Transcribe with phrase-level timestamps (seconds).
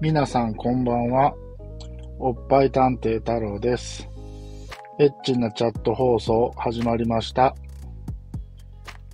[0.00, 1.34] 皆さんこんばんは。
[2.20, 4.08] おっぱい探偵太郎です。
[5.00, 7.56] エッチなチャット放送始まりました。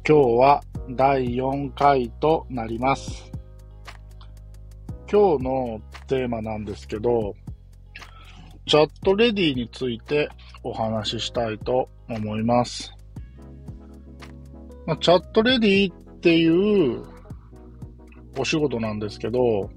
[0.07, 3.33] 今日は第4回となります。
[5.11, 7.35] 今日のテーマなんですけど、
[8.67, 10.29] チャットレディについて
[10.63, 12.93] お話ししたいと思います。
[14.85, 16.47] ま、チャットレディってい
[16.95, 17.03] う
[18.37, 19.71] お仕事なんですけど、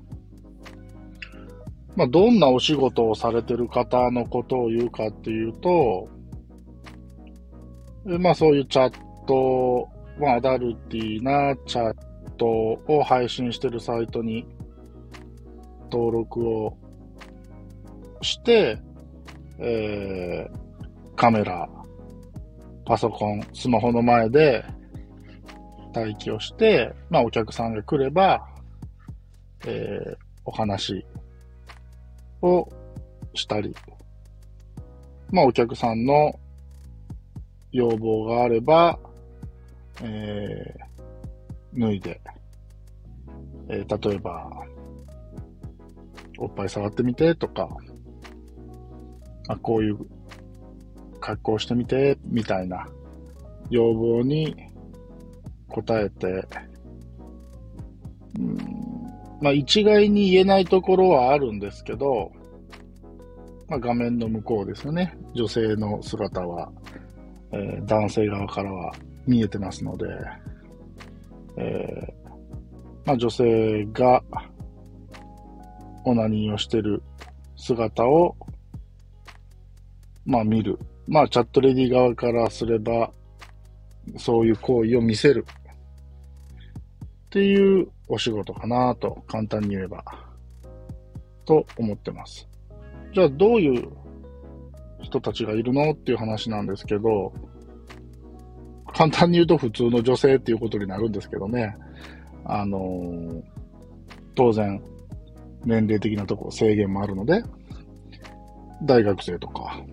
[1.98, 6.08] まあ、どんなお仕事をされてる方のことを言うかっていうと、
[8.06, 8.94] まあそういうチャッ
[9.26, 9.90] ト、
[10.20, 11.96] まあアダルティなチャッ
[12.38, 14.46] トを配信してるサイトに
[15.92, 16.78] 登録を
[18.22, 18.78] して、
[19.58, 21.68] えー、カメラ、
[22.86, 24.64] パソコン、スマホの前で
[25.96, 28.48] 待機をして、まあお客さんが来れば、
[29.66, 31.04] えー、お話
[32.42, 32.68] を
[33.34, 33.76] したり、
[35.32, 36.40] まあお客さんの
[37.72, 38.98] 要望があれば、
[40.04, 42.22] えー、脱いで、
[43.70, 44.50] えー、例えば、
[46.40, 47.68] おっぱい触ってみてとか、
[49.48, 49.98] まあ、こういう
[51.20, 52.88] 格好してみて、みたいな。
[53.70, 54.56] 要望に
[55.70, 56.48] 応えて、
[58.40, 58.58] うん。
[59.42, 62.32] まあ、一概に言えないところはあるんですけど、
[63.68, 65.18] まあ、画面の向こうですよね。
[65.36, 66.72] 女性の姿は、
[67.52, 68.94] えー男性側からは
[69.26, 70.06] 見えてますので、
[71.58, 72.30] えー
[73.06, 74.24] まあ、女性が
[76.04, 77.04] オナニーをしてる
[77.56, 78.36] 姿を、
[80.26, 80.80] まあ見る。
[81.08, 83.12] まあチャットレディ側からすれば、
[84.18, 85.46] そういう行為を見せる。
[87.28, 90.04] っていうお仕事かなと、簡単に言えば、
[91.46, 92.48] と思ってます。
[93.14, 93.90] じゃあどういう
[95.02, 97.34] 人たちがいるのっていう話なんですけど、
[98.94, 101.76] 簡単に言うと普通の女性っていうことになるんですけどね。
[102.46, 103.58] あのー
[104.38, 104.80] 当然、
[105.66, 107.44] 年齢的なとこ制限もあるので、
[108.84, 109.84] 大学生とか、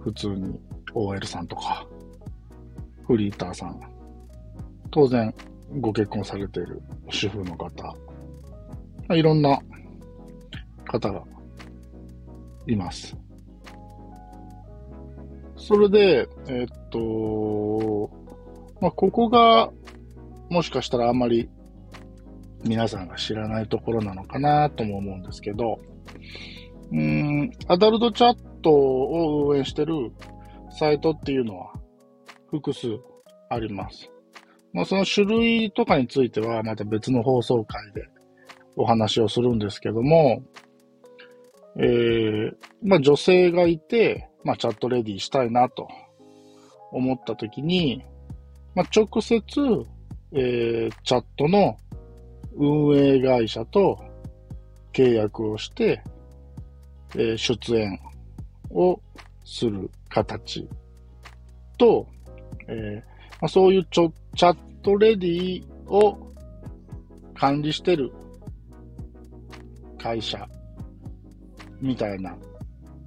[0.00, 0.60] 普通に
[0.92, 1.86] OL さんとか、
[3.06, 3.80] フリーターさん、
[4.90, 5.34] 当然
[5.80, 7.94] ご結婚されている主婦の方、
[9.14, 9.58] いろんな
[10.84, 11.22] 方が
[12.66, 13.16] います。
[15.56, 18.10] それで、えっと、
[18.80, 19.70] まあ、ここが、
[20.50, 21.48] もしかしたらあんまり
[22.64, 25.80] 皆さんが知らないところなのかなとも思うんですけど、
[26.92, 30.12] うん、アダルトチャットを運営してる
[30.70, 31.72] サイトっていうのは
[32.50, 32.98] 複数
[33.48, 34.10] あります。
[34.74, 38.08] まあ、その種類とかについてはまた別の放送回で
[38.76, 40.42] お話をするんですけども、
[41.78, 42.52] えー、
[42.82, 45.88] まあ女性がいて、まあチャットレディしたいなと
[46.90, 48.04] 思った時に、
[48.74, 49.42] まあ直接、
[50.32, 51.76] えー、チャットの
[52.56, 53.96] 運営会社と
[54.92, 56.02] 契約をして、
[57.14, 58.00] えー出演
[58.70, 59.00] を
[59.44, 60.68] する形
[61.78, 62.08] と、
[62.66, 62.96] えー
[63.40, 66.32] まあ、そういうちょチャットレディを
[67.34, 68.12] 管理してる
[69.98, 70.48] 会社
[71.80, 72.36] みたいな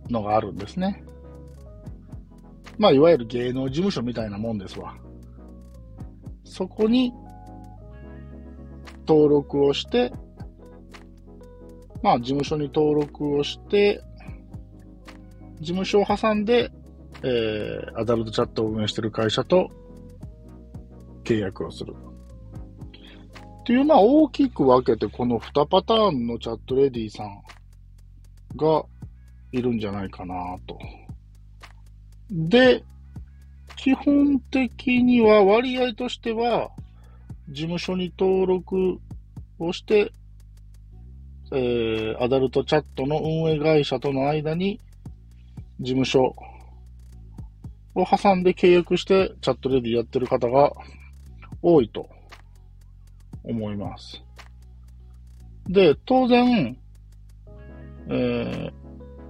[0.10, 1.04] のがあるんですね。
[2.78, 4.96] まあ、いわゆる芸能事務所みたいなもんですわ。
[6.44, 7.12] そこに
[9.08, 10.12] 登録をして、
[12.02, 14.02] まあ、事務所に登録をして、
[15.60, 16.72] 事務所を挟んで、
[17.24, 19.72] えー、アダルトチャットを運営している会社と
[21.28, 21.94] 契約をする。
[21.94, 27.44] っていう、まあ、大きく分けて、この2パターンのチャットレディさん
[28.56, 28.86] が
[29.52, 30.80] いるんじゃないかなと。
[32.32, 32.82] で、
[33.76, 36.70] 基本的には割合としては、
[37.50, 39.00] 事務所に登録
[39.60, 40.14] をして、
[41.52, 44.80] えー、アダルトチャットの運営会社との間に、
[45.82, 46.36] 事務所
[47.96, 50.72] を挟んで契約してチャットレディやってる方が
[51.70, 52.08] 多いと
[53.44, 54.24] 思います。
[55.68, 56.78] で、当然、
[58.10, 58.72] えー、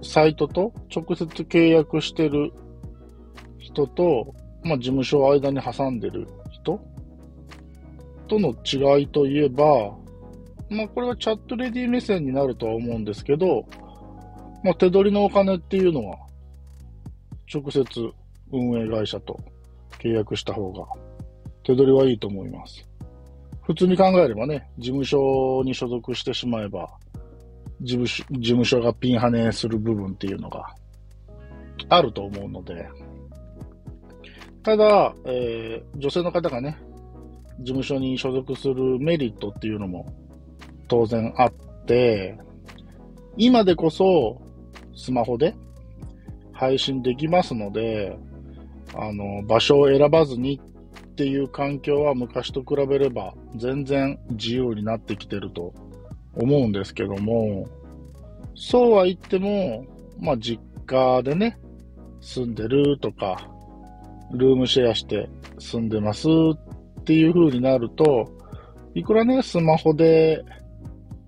[0.02, 2.52] サイトと直接契約してる
[3.58, 6.80] 人と、まあ、事務所を間に挟んでる人
[8.28, 9.96] との違いといえば、
[10.70, 13.66] まあ、これはチャットレディ目線になるとは思うんですけど、
[14.62, 16.18] まあ、手取りのお金っていうのは、
[17.52, 17.84] 直接
[18.52, 19.40] 運営会社と
[19.98, 20.86] 契約した方が、
[21.68, 22.88] 手取りはいいと思います。
[23.64, 26.88] 普通に考えればね、事務所に所属してしまえば、
[27.82, 30.74] 事務所事務所がピンハネする部分っていうのが
[31.90, 32.88] あると思うので、
[34.62, 36.78] ただ、えー、女性の方がね、
[37.58, 40.10] 事務所に所属するメリットっていうのも
[40.88, 41.52] 当然あっ
[41.84, 42.38] て、
[43.36, 44.40] 今でこそ
[44.96, 45.54] スマホで
[46.54, 48.18] 配信できますので、
[48.94, 50.58] あの、場所を選ばずに
[51.18, 55.74] っていう環境は昔と比べれば全然自由になってきてると
[56.34, 57.66] 思うんですけども、
[58.54, 59.84] そうは言っても、
[60.20, 61.58] まあ実家でね、
[62.20, 63.50] 住んでるとか、
[64.30, 65.28] ルームシェアして
[65.58, 68.30] 住んでますっていう風になると、
[68.94, 70.44] いくらね、スマホで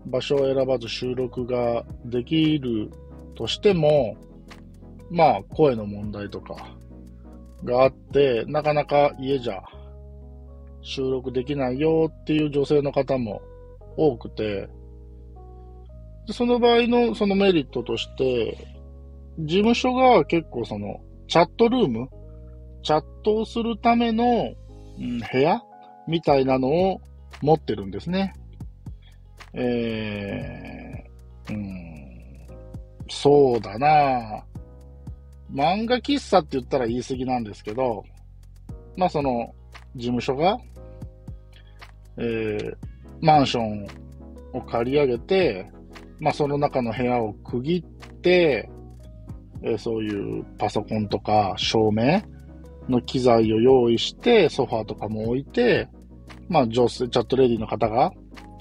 [0.06, 2.92] 場所を選ばず収録ができる
[3.34, 4.16] としても、
[5.10, 6.54] まあ声の問題とか
[7.64, 9.60] があって、なかなか家じゃ
[10.82, 13.42] 収録できないよっていう女性の方も
[13.96, 14.68] 多くて、
[16.32, 18.56] その場合のそのメリットとして、
[19.38, 22.08] 事務所が結構そのチャットルーム
[22.82, 24.54] チャットをするための、
[24.98, 25.62] うん、部屋
[26.06, 27.00] みたいなのを
[27.42, 28.34] 持ってるんですね。
[29.52, 32.46] えー、うん、
[33.08, 34.44] そうだな
[35.52, 38.04] 漫画喫茶って言ったら言い過ぎなんですけど、
[38.96, 39.52] まあその、
[39.96, 40.58] 事務所が、
[42.16, 42.74] えー、
[43.20, 43.86] マンション
[44.52, 45.70] を借り上げて、
[46.18, 48.70] まあその中の部屋を区切って、
[49.62, 52.22] えー、そういうパソコンとか照明
[52.88, 55.88] の機材を用意して、ソファーとかも置いて、
[56.48, 58.12] まあ女性、チャットレディの方が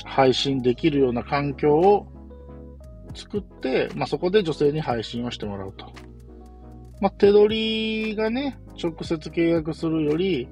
[0.05, 2.07] 配信できるような環境を
[3.15, 5.85] 作って、まあそこで女性に配信をしてもらうと。
[7.01, 10.47] まあ手取りがね、直接契約するより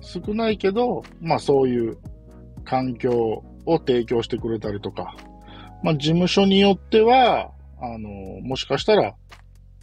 [0.00, 1.98] 少ないけど、まあそういう
[2.66, 5.14] 環境を提供してくれたりとか、
[5.82, 8.08] まあ事務所によっては、あの、
[8.42, 9.14] もしかしたら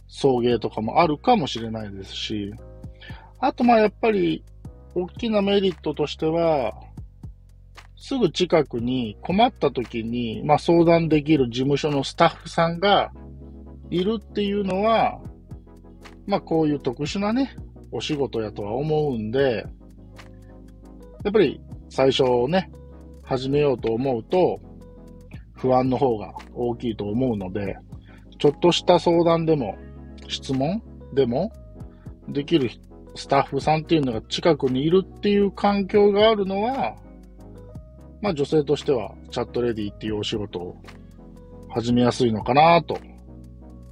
[0.06, 2.54] 送迎とかもあるかもしれないですし、
[3.40, 4.44] あとまやっぱり
[4.94, 6.72] 大きなメリットとしては、
[7.96, 13.12] すぐ近くに困った時に、まあ、相談できる事務所のスタッフさんが
[13.90, 15.20] いるっていうのは、
[16.26, 17.56] まあ、こういう特殊なね、
[17.90, 19.64] お仕事やとは思うんで、
[21.24, 21.60] やっぱり
[21.94, 22.72] 最初ね、
[23.22, 24.58] 始めようと思うと、
[25.54, 27.76] 不安の方が大きいと思うので、
[28.40, 29.76] ちょっとした相談でも、
[30.26, 30.82] 質問
[31.14, 31.52] でも、
[32.28, 32.68] できる
[33.14, 36.96] スタッフさんっていうのが近くにいるっていう環境があるのは、
[38.20, 40.76] まあ女性としてはチャットレディっていうお仕事を
[41.68, 42.98] 始めやすいのかなと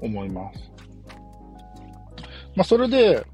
[0.00, 0.72] 思います。
[2.56, 3.24] まあそれで、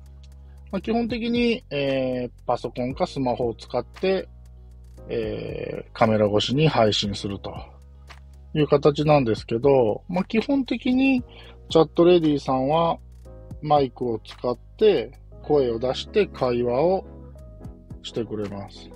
[0.70, 4.28] まあ、基本的に、えー、パソコンかスマホを使って、
[5.08, 7.54] えー、カメラ越しに配信すると
[8.54, 11.22] いう形なんですけど、まあ、基本的に
[11.70, 12.98] チャットレディさんは
[13.62, 15.12] マイクを使って
[15.42, 17.06] 声を出して会話を
[18.02, 18.90] してくれます。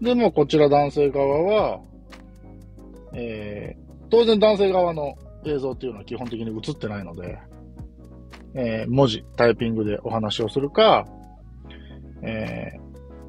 [0.00, 1.80] でも、こちら男性側は、
[3.12, 7.38] えー、当然男性側の映像っていうのは基本的に映ってないので、
[8.54, 11.06] えー、文字、タイピングでお話をするか、
[12.22, 12.81] えー、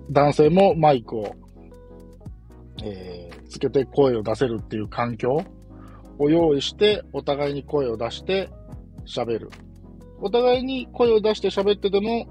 [0.09, 1.35] 男性もマイクを、
[2.83, 5.43] えー、つけて声を出せるっていう環境
[6.19, 8.49] を用意して、お互いに声を出して
[9.05, 9.49] 喋る
[10.25, 12.25] お互いに声を出して喋ってても、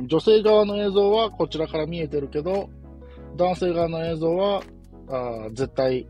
[0.00, 2.70] 女性側の映像はこちらから見えてるけど、
[3.36, 4.62] 男性側の映像は
[5.10, 6.06] あ絶対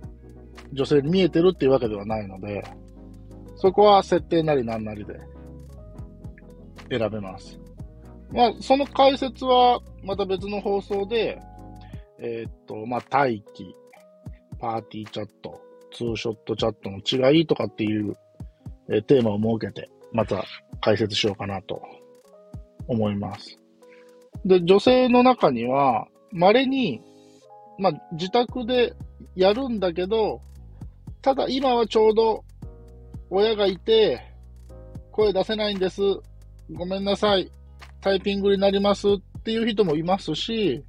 [0.72, 2.62] 女性に見えてるっていうわけではないので、
[3.56, 5.18] そこは設定なりなんなりで
[6.90, 7.58] 選べます。
[8.30, 11.40] まあ、その解説はまた別の放送で、
[12.18, 13.74] えー、っと、まあ、待機、
[14.58, 15.60] パーティーチャット、
[15.92, 18.14] ツーショットチャットの違いとかっていう、
[18.88, 20.44] えー、テーマを設けて、また
[20.80, 21.82] 解説しようかなと
[22.86, 23.58] 思います。
[24.44, 27.00] で、女性の中には、稀に、
[27.78, 28.94] まあ、自宅で
[29.34, 30.40] やるんだけど、
[31.22, 32.44] ただ今はちょうど
[33.30, 34.20] 親がいて、
[35.10, 36.02] 声出せないんです。
[36.72, 37.50] ごめんなさい。
[38.00, 39.12] タイピングになりますっ
[39.44, 40.82] っていう人もいますし、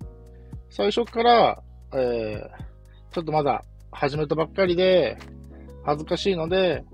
[0.69, 1.61] 最初から、
[1.93, 5.17] えー、ちょっとまだ始めたばっかりで、
[5.83, 6.85] 恥ずかしいので、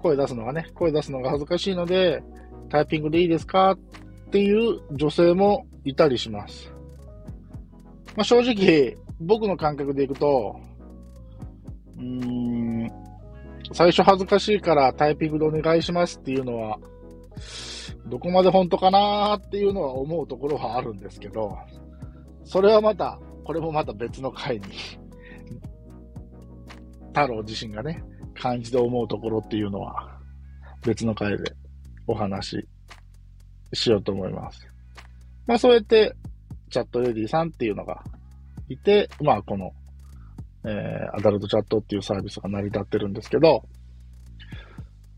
[0.00, 2.22] 声出すのがね、声出すのが恥ずかしいので、
[2.68, 3.70] タイピングでいいですか？
[3.70, 3.78] っ
[4.30, 6.70] ていう女性もいたりします。
[8.14, 10.60] まあ、正直、僕の感覚でいくと、
[11.96, 12.92] うーん、
[13.72, 16.78] 最初恥ずかしいからタイピングでお願いしますっていうのは、
[18.08, 21.56] どこまで本当かなーっていうのは思うところはあるんですけど、
[22.44, 24.66] それはまた、これもまた別の回に
[27.08, 28.02] 太郎自身がね、
[28.34, 30.18] 感じで思うところっていうのは、
[30.84, 31.52] 別の回で
[32.06, 32.62] お話
[33.72, 34.66] ししようと思います。
[35.46, 36.14] まあそうやって、
[36.70, 38.02] チャットレディさんっていうのが
[38.68, 39.72] いて、まあこの、
[40.64, 43.64] えー、アダルトチャットっていうサービスが成り立ってるんですけど、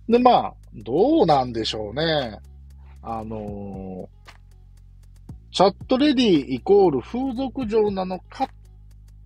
[0.09, 2.41] で、まあ、どうなんでしょうね。
[3.03, 8.49] あのー、チャットレディイコール風俗嬢なのかっ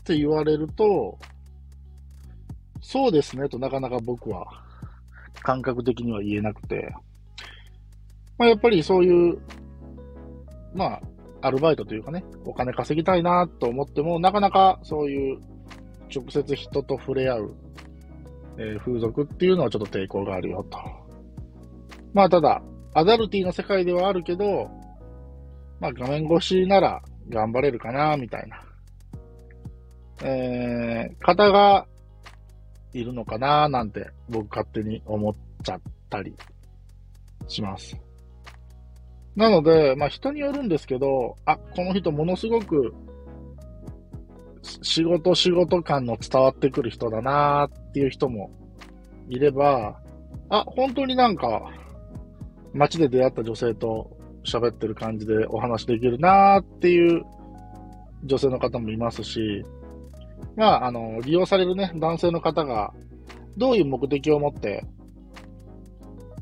[0.05, 1.19] て言われると、
[2.81, 4.47] そうですねとなかなか僕は
[5.43, 6.95] 感覚的には言えなくて、
[8.39, 9.39] まあ、やっぱりそういう、
[10.75, 11.01] まあ、
[11.43, 15.39] アルバイトというかね、お金稼ぎたいなと思っても、なかなかそういう
[16.15, 17.55] 直接人と触れ合う、
[18.59, 20.79] えー、風俗っていうのはちょっと抵抗があるよと。
[22.13, 22.63] まあただ、
[22.95, 24.71] アダルティの世界ではあるけど、
[25.81, 28.63] まあ画面越しなら頑張れるかな、みたいな。
[30.23, 31.87] えー、方が
[32.93, 36.35] いるのかな、なんて僕勝手に思っちゃったり
[37.49, 37.97] します。
[39.35, 42.95] なので、まあ人によるんですけど、あ、この人ものすごく
[44.83, 48.51] 仕事仕事感の伝わってくる人だなーっていう人も
[49.29, 50.01] いれば、
[50.49, 51.73] あ、本当になんか
[52.75, 57.23] 街で出会った女性と喋ってる感じでお話できるなーっていう
[58.25, 59.65] 女性の方もいますし、
[60.57, 62.93] まあ、あの、利用されるね、男性の方が
[63.57, 64.85] どういう目的を持って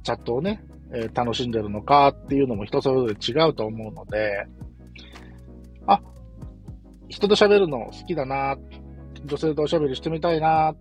[0.03, 4.47] チャットをね、えー、楽しんでるのかっていうのも人それぞれ違うと思うので、
[5.87, 6.01] あ、
[7.09, 8.57] 人と喋るの好きだな、
[9.25, 10.75] 女性とおしゃべりしてみたいな、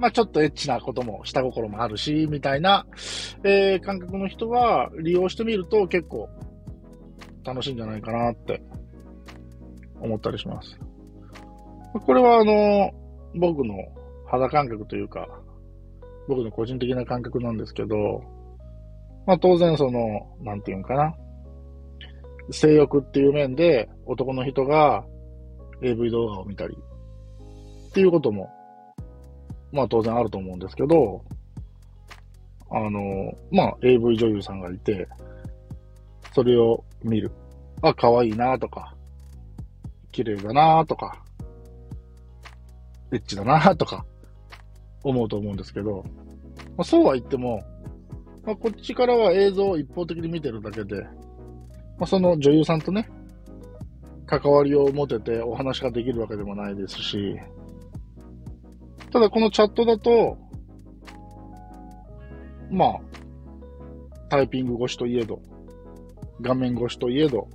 [0.00, 2.86] まあちょっとエッチなことも下心もあるし、みたいな、
[3.44, 6.30] えー、感覚の人は利用してみると結構
[7.44, 8.62] 楽しいんじゃないかなって
[10.00, 10.80] 思ったりします。
[12.06, 12.92] これはあの、
[13.34, 13.74] 僕の
[14.26, 15.28] 肌感覚というか、
[16.26, 18.24] 僕の個人的な感覚なんですけど、
[19.26, 20.00] まあ当然その、
[20.40, 21.14] なんていうんかな。
[22.52, 25.04] 性欲っていう面で男の人が
[25.82, 26.74] AV 動画を見たり
[27.88, 28.48] っていうことも、
[29.72, 31.24] まあ当然あると思うんですけど、
[32.70, 35.08] あの、まあ AV 女優さんがいて、
[36.32, 37.30] それを見る。
[37.82, 38.94] あ、可愛いなとか、
[40.12, 41.22] 綺麗だなとか、
[43.12, 44.04] エッチだなとか、
[45.02, 46.04] 思うと思うんですけど、
[46.76, 47.62] まあ、そうは言っても、
[48.44, 53.08] まあ、こっちからは映像を一方的に見てるだけで、まあ、その女優さんとね、
[54.26, 57.36] 関わりを持ててお話ができるわけでもないですし、
[59.10, 60.38] ただこのチャットだと、
[62.70, 63.00] まあ、
[64.28, 65.40] タイピング越しといえど、
[66.40, 67.48] 画面越しといえど、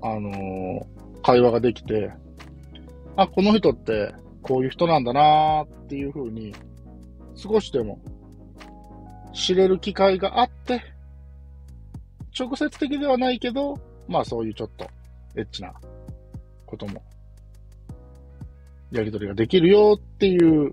[0.00, 2.10] あのー、会話ができて、
[3.16, 6.54] あ、この人ってこういう人なんだなーっていう風に、
[7.34, 8.00] 少しでも
[9.34, 10.82] 知れる機会があって、
[12.38, 13.74] 直接的ではないけど、
[14.06, 14.86] まあそういうちょっと
[15.36, 15.74] エッチな
[16.64, 17.02] ことも、
[18.90, 20.72] やりとりができるよっていう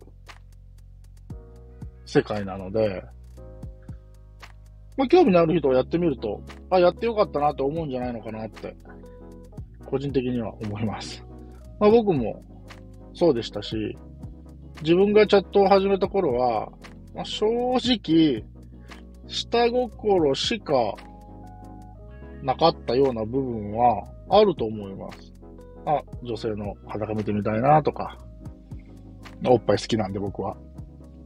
[2.06, 3.04] 世界なので、
[4.98, 8.76] まあ興味のある人をやってみると、あ、やってよかったなと思うんじゃないのかなって、
[9.86, 11.24] 個人的には思います。
[11.80, 12.42] まあ、僕も
[13.14, 13.76] そうでしたし、
[14.82, 16.70] 自分がチャットを始めた頃は、
[17.14, 17.46] まあ、正
[17.78, 18.44] 直、
[19.28, 20.96] 下心しか
[22.44, 25.35] なかったような部分はあると思います。
[25.86, 28.18] あ、女性の裸見てみたいなとか、
[29.46, 30.58] おっぱい好きなんで僕は、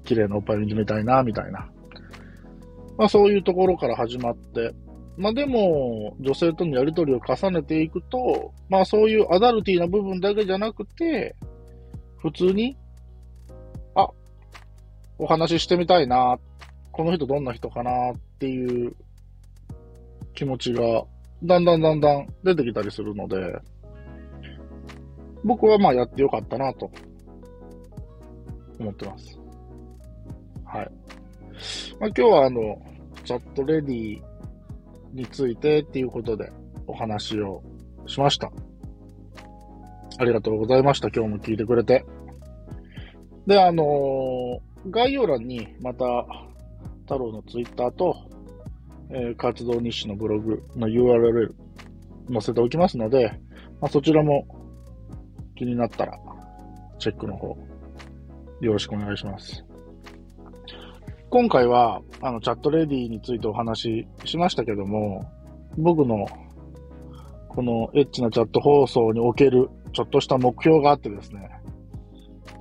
[0.04, 1.70] 綺麗なおっぱい見てみたいな、みたいな。
[2.98, 4.74] まあそういうところから始まって、
[5.18, 11.36] まあでも、女性とのやりとりを重ねていくと、まあそういうアダルティーな部分だけじゃなくて、
[12.18, 12.78] 普通に、
[13.96, 14.10] あ、
[15.18, 16.38] お話ししてみたいな、
[16.92, 18.94] この人どんな人かなっていう
[20.34, 21.06] 気持ちが、
[21.44, 23.58] だんだんだんだん出てきたりするので、
[25.44, 26.92] 僕はまあやってよかったなと
[28.80, 29.40] 思ってます。
[30.66, 30.92] はい。
[32.00, 32.82] まあ、今日はあの、
[33.26, 34.22] チャットレディ
[35.14, 36.52] についてっていうことで
[36.88, 37.64] お話を
[38.08, 38.52] しました。
[40.18, 41.10] ありがとうございました。
[41.10, 42.06] 今日も聞いてくれて。
[43.48, 44.60] で、あのー、
[44.92, 46.06] 概要欄にまた、
[47.04, 48.16] 太郎のツイッターと、
[49.10, 51.52] えー、活動日誌のブログの URL
[52.32, 53.40] 載せておきますので、
[53.82, 54.46] まあ、そちらも
[55.60, 56.18] 気になったら、
[57.00, 57.58] チェックの方、
[58.62, 59.66] よろしくお願いします。
[61.30, 65.30] 今回は、あの、チャットレディについてお話ししましたけども、
[65.78, 66.26] 僕の、
[67.50, 71.50] このエッチなチャット放送における、ちょっとした目標があってですね、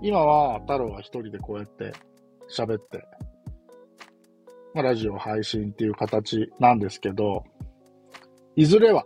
[0.03, 1.93] 今は太郎が一人でこうやって
[2.51, 3.07] 喋って、
[4.75, 7.45] まあ、ラジオ配信っていう形なんですけど、
[8.57, 9.05] いずれは、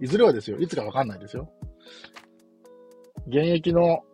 [0.00, 1.50] いずれはですよ、いつかわかんないですよ。
[3.26, 4.04] 現役の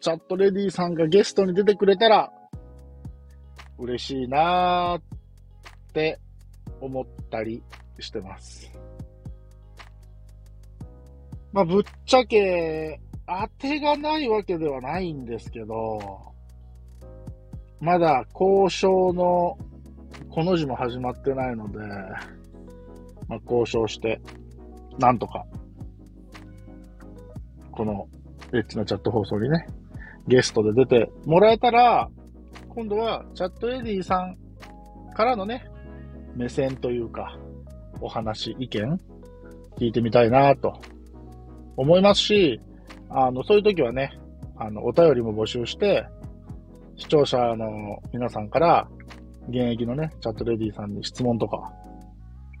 [0.00, 2.32] チャットレディさんがゲストに出てくれたら、
[3.78, 5.02] 嬉しいなーっ
[5.92, 6.18] て
[6.80, 7.62] 思ったり
[8.00, 8.72] してます。
[11.52, 15.98] まあ、ぶっちゃけ、当てがないわけではないんですけど、
[17.80, 19.58] まだ交渉の
[20.30, 21.78] この字も始まってないので、
[23.28, 24.20] まあ、交渉して、
[24.98, 25.44] なんとか、
[27.72, 28.08] この
[28.52, 29.66] エッチなチャット放送にね、
[30.26, 32.08] ゲストで出てもらえたら、
[32.68, 34.36] 今度はチャットエディさん
[35.14, 35.66] からのね、
[36.34, 37.38] 目線というか、
[38.00, 39.00] お話、意見、
[39.76, 40.80] 聞いてみたいなと
[41.76, 42.60] 思いますし、
[43.10, 44.18] あの、そういう時はね、
[44.56, 46.06] あの、お便りも募集して、
[46.96, 48.88] 視聴者の皆さんから、
[49.48, 51.72] 現役のね、チャットレディさんに質問とか、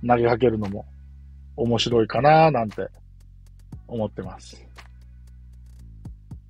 [0.06, 0.86] 投げかけるのも
[1.56, 2.86] 面白いかななんて
[3.88, 4.67] 思ってます。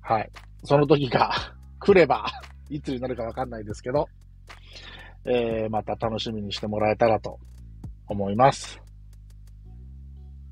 [0.09, 0.31] はい。
[0.63, 1.31] その時が
[1.79, 2.25] 来れば、
[2.67, 4.09] いつになるかわかんないですけど、
[5.23, 7.39] えー、また楽しみにしてもらえたらと
[8.07, 8.81] 思います。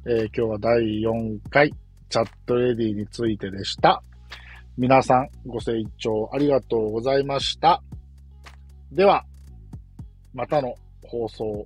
[0.05, 1.73] えー、今日は第4回
[2.07, 4.03] チャットレディについてでした。
[4.77, 7.81] 皆さんご清聴ありがとうございました。
[8.91, 9.25] では、
[10.35, 11.65] またの放送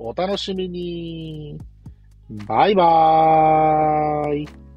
[0.00, 1.56] お楽しみに。
[2.48, 4.69] バイバーイ。